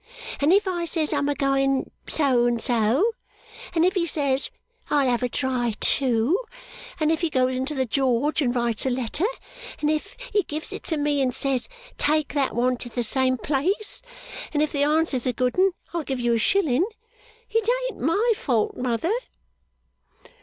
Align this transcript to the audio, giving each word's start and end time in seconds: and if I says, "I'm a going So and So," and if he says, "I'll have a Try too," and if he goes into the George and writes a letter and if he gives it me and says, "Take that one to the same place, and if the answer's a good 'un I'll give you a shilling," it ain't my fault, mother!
and 0.39 0.51
if 0.51 0.67
I 0.67 0.85
says, 0.85 1.13
"I'm 1.13 1.29
a 1.29 1.35
going 1.35 1.91
So 2.07 2.47
and 2.47 2.59
So," 2.59 3.05
and 3.75 3.85
if 3.85 3.93
he 3.93 4.07
says, 4.07 4.49
"I'll 4.89 5.07
have 5.07 5.21
a 5.21 5.29
Try 5.29 5.75
too," 5.79 6.39
and 6.99 7.11
if 7.11 7.21
he 7.21 7.29
goes 7.29 7.55
into 7.55 7.75
the 7.75 7.85
George 7.85 8.41
and 8.41 8.55
writes 8.55 8.83
a 8.87 8.89
letter 8.89 9.27
and 9.79 9.91
if 9.91 10.17
he 10.33 10.41
gives 10.41 10.73
it 10.73 10.91
me 10.91 11.21
and 11.21 11.35
says, 11.35 11.69
"Take 11.99 12.33
that 12.33 12.55
one 12.55 12.77
to 12.77 12.89
the 12.89 13.03
same 13.03 13.37
place, 13.37 14.01
and 14.51 14.63
if 14.63 14.71
the 14.71 14.81
answer's 14.81 15.27
a 15.27 15.33
good 15.33 15.55
'un 15.59 15.73
I'll 15.93 16.01
give 16.01 16.19
you 16.19 16.33
a 16.33 16.39
shilling," 16.39 16.83
it 17.51 17.69
ain't 17.91 18.01
my 18.01 18.33
fault, 18.35 18.75
mother! 18.75 19.13